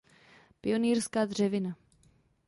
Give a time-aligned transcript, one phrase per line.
[0.61, 1.75] Pionýrská dřevina.